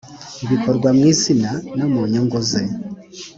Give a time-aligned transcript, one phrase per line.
[0.49, 2.63] bikorwa mu izina no mu nyungu ze